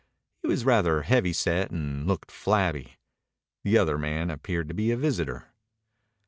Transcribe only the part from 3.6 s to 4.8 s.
The other man appeared to